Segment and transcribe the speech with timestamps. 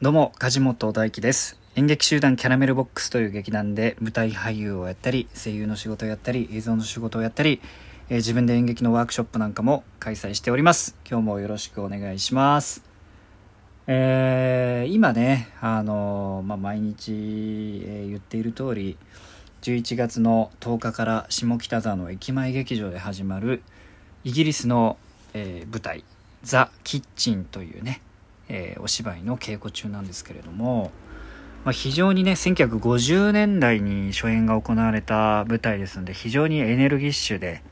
[0.00, 1.58] どうも、梶本大輝です。
[1.74, 7.60] 演劇集団キャラメルボックスという劇団で舞台俳優をやったり、声優の仕事をやったり、映像の仕事をやったり、
[8.08, 10.94] えー自分で演劇のワークショップなんかも開催しております。
[11.04, 12.84] 今日もよろしくお願いします。
[13.88, 17.10] えー今ね、あのーまあ、毎日、
[17.84, 18.96] えー言っている通り、
[19.62, 23.64] 11月の10日から下北沢の駅前劇場で始まる
[24.22, 24.96] イギリスの、
[25.34, 26.04] えー舞台
[26.44, 28.00] 「ザ・キッチン」というね、
[28.48, 30.90] えーお芝居の稽古中なんですけれども、
[31.64, 37.62] まあ、非常にね1950年代に初演が行われた舞台ですので非常にエネルギッシュで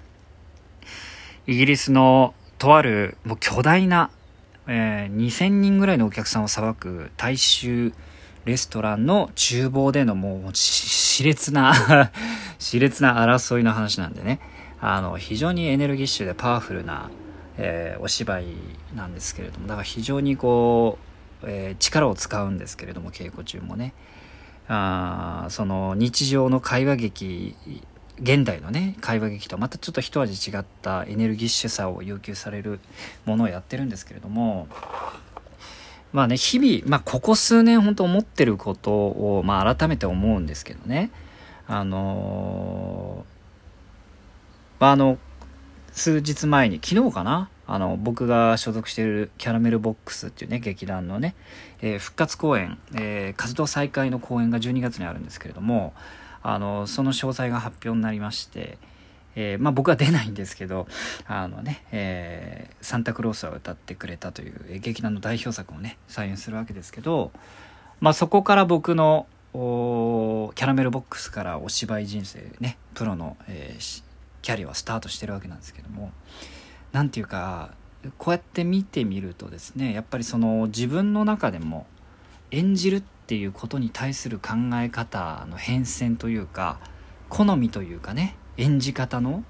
[1.47, 4.11] イギリスのとあるもう巨大な、
[4.67, 7.93] えー2000人ぐらいのお客さんをさばく大衆
[8.45, 11.73] レストランの厨房でのもう熾烈な
[12.59, 14.41] 熾烈な争いの話なんでね。
[14.81, 17.11] あの非常にエネルギッシュでパワフルな、
[17.59, 18.47] えーお芝居
[18.95, 20.99] なんですけれどもだから非常にこ
[21.43, 23.93] う、えー力を使うんですけれども稽古中もね。
[24.69, 27.55] あその日常の会話劇
[28.21, 32.81] 現代のね会話劇とまたちょっと一味違ったエネルギッシュさを要求される
[33.27, 34.67] ものをやってるんですけれども
[36.13, 41.11] まあね日々、まあ、ここ数年本当思ってることを、まあ、改めて思うんですけどね。
[41.69, 43.37] あのー
[44.79, 45.19] まああの
[45.97, 47.49] 数日前に昨日かな？
[47.67, 51.35] あの僕が所属しているキャラメルボックスっていうね劇団のね、
[51.81, 55.95] えー復活公演、えー活動再開の公演が12月にあるんですけれども
[56.43, 58.77] あのその詳細が発表になりまして、
[59.37, 60.87] えーまあ、僕は出ないんですけど
[61.27, 67.33] あのね、えサンタクロースは歌ってくれたという劇団の代表作をね再演するわけですけど、
[68.01, 74.06] まあ、そこから僕のキャラメルボックスからお芝居人生ねプロの、えー
[74.47, 76.13] キャリアはスタートしてるわけなんですけども
[76.93, 77.75] なんていうか
[78.17, 81.85] こうやって見てみるとですねやっぱりその自分の中でも
[82.53, 86.79] 演じるっていうことに対する考え方の変遷というか
[87.29, 89.43] 好みというかね演じ方の、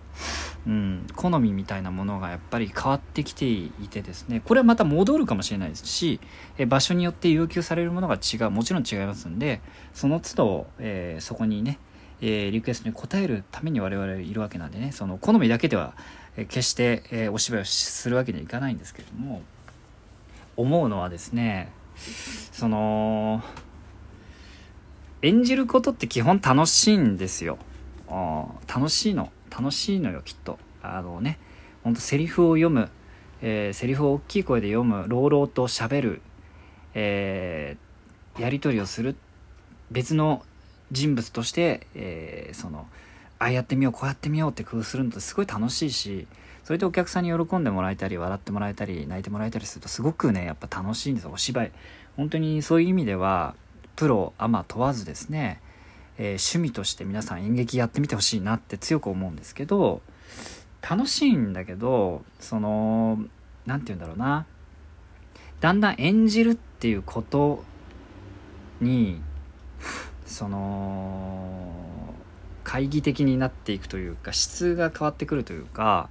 [0.67, 6.21] うん、好みみたいなものがやっぱり変わってきていてですねこれはまた戻るかもしれないですし
[6.57, 9.61] え場所によって要求されるものが違うもちろん違いますんで
[9.93, 11.79] その都度、えーそこにね、
[12.21, 14.93] えーリクエストに応えるために我々いるわけなんでね。
[14.93, 15.95] その好みだけでは、
[16.37, 19.43] えー決して、えーお芝居をするわけにはいかないんですけれども。
[20.57, 21.71] 思うのはですね
[22.51, 23.43] その
[25.21, 27.59] 演じることって基本楽しいんですよ。
[28.67, 30.59] 楽しいの楽しいのよきっと。
[30.83, 31.39] あのね
[31.85, 32.89] ほんとセリフを読む、
[33.43, 36.23] えーセリフを大きい声で読む朗々と喋る、
[36.95, 39.17] えーやり取りをする
[39.91, 40.43] 別の
[40.93, 42.87] 人物として、えーその
[43.39, 46.27] ああやってみようこうやってみようって工夫するのってすごい楽しいし
[46.65, 51.73] それでお客さんに喜んでもらえたり笑ってもらえたり泣いてもらえたりするとすごくねやっぱ楽しいんですよお芝居。
[52.17, 53.55] 本当にそういう意味では
[53.95, 55.61] プロアマ問わずですね、
[56.17, 60.01] えー趣味として皆さん演劇やってみてほしいなって強く思うんですけど
[60.81, 63.19] 楽しいんだけどその
[63.67, 64.47] 何て言うんだろうな。
[65.61, 67.65] だんだん演じるっていうこと
[68.81, 69.21] に
[70.27, 71.73] その
[72.65, 76.11] 懐疑的になっていくというか質が変わってくるというか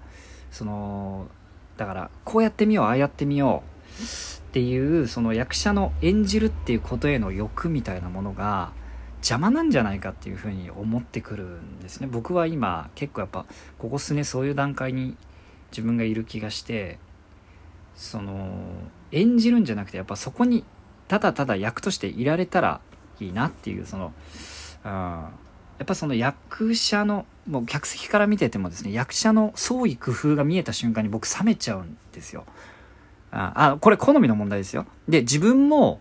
[0.51, 1.27] その
[1.77, 3.61] だからこうやってみようああやってみよ
[3.99, 8.71] うっていうその役者の演じるっていうことへの欲みたいなものが
[9.17, 12.07] 邪魔なんじゃないかっていうふうに思ってくるんですね。
[12.09, 13.45] 僕は今結構やっぱ
[13.77, 15.17] ここ数年そういう段階に
[15.71, 16.99] 自分がいる気がして
[17.95, 18.61] その
[19.11, 20.63] 演じるんじゃなくてやっぱそこに
[21.07, 22.79] ただただ役としていられたら
[23.19, 24.13] いいなっていうその、
[24.83, 25.31] うん、や
[25.83, 32.45] っぱその役者のもう客席から見ててもですね役者の創意工夫が見えた瞬間に僕冷めちゃうんですよ。
[33.31, 34.85] ああこれ好みの問題ですよ。
[35.07, 35.99] で自分も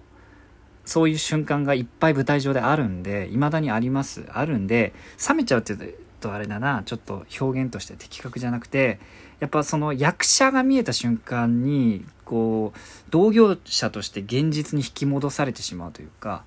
[0.84, 4.92] そういう瞬間がいっぱい舞台上であるんで未だにありますあるんで
[5.28, 8.98] 冷めちゃうって言うとあれだなちょっと表現として的確じゃなくて
[9.40, 12.78] やっぱその役者が見えた瞬間にこう
[13.10, 16.44] 同業者として現実に引き戻されてしまうというか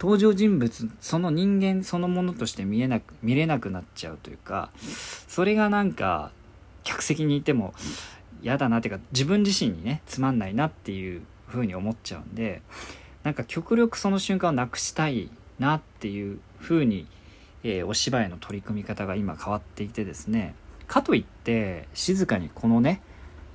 [0.00, 4.70] 登場人物その人間そのものとして見えなく見れなくなっちゃうというか
[5.28, 6.30] それがなんか
[6.84, 7.74] 客席にいても
[8.42, 12.62] 嫌だなっていうか自分自身にねつまんないなっていう風に思っちゃうんで
[13.24, 17.06] なんか極力その瞬間をなくしたいなっていう風に、
[17.64, 20.54] えーお芝居の取り組み方が今変わっていてですね
[20.86, 23.00] かといって静かにこのね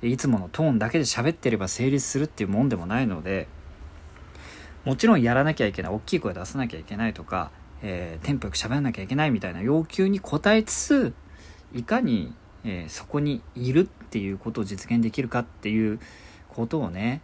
[0.02, 3.46] いつものトーンだけで喋ってれば成立するっていうもんでもないので
[4.84, 7.50] もちろんやらなきゃいけない大きい声出さなきゃいけないとか、
[7.82, 11.14] えーテンポよく喋らなきゃいけないみたいな要求に応えつつ
[11.74, 12.34] いかに、
[12.64, 16.00] えーそこにいるっていうことを実現できるかっていう
[16.48, 17.22] ことをね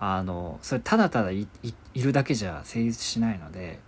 [0.00, 1.48] あのそれただただい
[1.96, 3.80] るだけじゃ成立しないので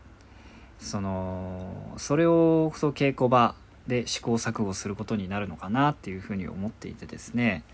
[0.79, 3.55] そのそれをそう稽古場
[3.87, 7.65] で試行錯誤することになるのかなっていうふうに思っていてですね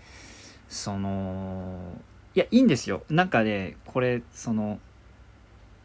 [0.69, 1.93] その
[2.35, 3.01] いやいいんですよ。
[3.09, 4.79] なんかねこれその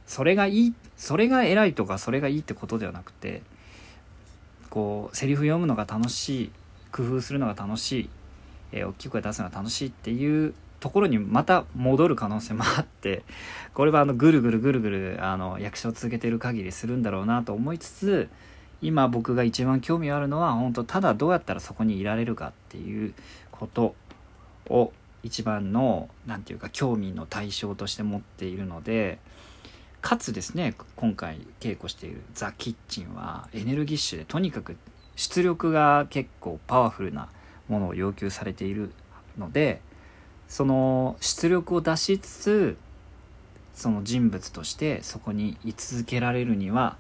[0.07, 3.43] それがいいそれが偉いとかそれがいいってことではなくて
[4.71, 6.53] こうセリフ読むのが楽しい
[6.93, 8.11] 工夫するのが楽しい、
[8.73, 13.23] えー、大きい声出すのが楽しいっていうところにまた戻る可能性もあって
[13.73, 18.29] これはあのぐるぐるぐるぐるあの役者を続けてる限りするんだろうなと思いつつ
[18.83, 23.15] 今僕が一番興味あるのは本当ただどうやったらそこにいられるかっていう
[23.53, 23.95] こと
[24.69, 29.19] を一番の何て言うか興味の対象として持っているので
[30.03, 34.77] かつですね今回稽古している「ザ・キッチン」はエネルギッシュでとにかく
[35.17, 37.29] 出力が結構パワフルな
[37.69, 38.93] ものを要求されている
[39.39, 39.81] ので
[40.49, 42.77] その出力を出しつつ
[43.75, 46.97] その人物としてそこに居続けられるには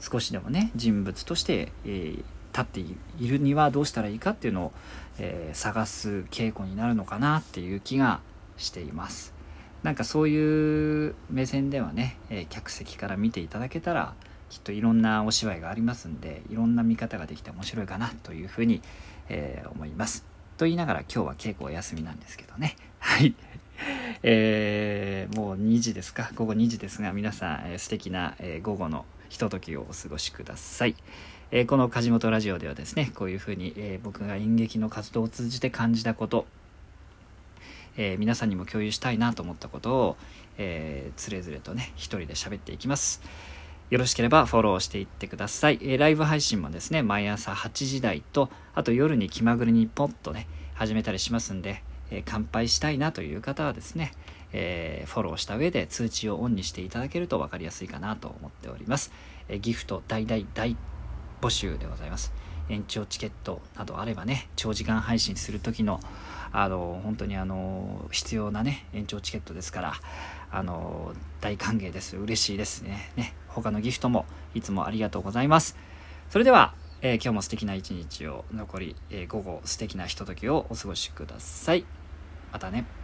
[0.00, 4.72] 少しでもね人物として、えー、立っているにはどうしたらいいかっていうのを、
[5.18, 8.20] えー、探す稽古になるのかなっていう気が
[8.56, 9.39] しています。
[9.82, 14.14] なんかそういう目線ではね、えー、客席から見ていただけたら
[14.50, 18.82] きっといろんなお芝居がありますんでいろんな見方ができて面白いかなというふうに、
[19.28, 20.26] えー、思います。
[20.58, 22.76] と言いながら今日は稽古お休みなんですけどね。
[22.98, 23.34] はい。
[24.22, 26.30] えー、もう2時ですか？
[26.34, 30.96] 午後2時ですが皆さん、えー、素敵な、えー、午後のひとときをお過ごしください。
[31.52, 36.46] えー、この梶本ラジオではですねこういうふうに、えー、僕が演劇の活動を通じて感じたこと
[37.96, 40.16] えー、皆さんにも共有したいなと思ったことを、
[40.58, 43.22] えー、つれづれとね一人で喋っていきます
[43.90, 54.12] よろしければフォローしていってください、えー、ライブ配信もですね毎朝8時台とあと夜に気まぐれにポッとね始めたりしますんで、え乾杯したいなという方はですね
[54.52, 59.12] え、フォローした上で通知をオンにしていただけると分かりやすいかなと思っております。
[59.48, 60.76] え、ギフト大大大
[61.40, 62.32] 募集でございます。
[62.68, 66.00] 延長チケットなどあればね、長時間配信する時の
[66.52, 69.94] あの本当にあの必要なね延長チケットですから
[70.50, 72.16] あの大歓迎です。
[72.16, 73.12] 嬉しいですね。
[73.16, 75.76] ね他のギフトもいつもありがとうございます。
[76.28, 81.84] それでは、えー、今日も素敵な一日を残り、えー、午後素敵なひとときをお過ごしください。
[82.52, 82.99] またね。